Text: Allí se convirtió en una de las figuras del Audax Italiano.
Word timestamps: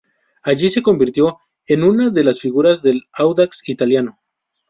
Allí 0.41 0.71
se 0.71 0.81
convirtió 0.81 1.37
en 1.67 1.83
una 1.83 2.09
de 2.09 2.23
las 2.23 2.39
figuras 2.39 2.81
del 2.81 3.03
Audax 3.13 3.69
Italiano. 3.69 4.17